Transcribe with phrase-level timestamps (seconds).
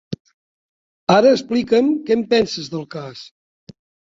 [1.15, 3.23] Ara explica'm què en penses del cas.